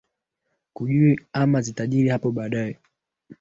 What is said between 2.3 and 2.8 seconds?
baadaye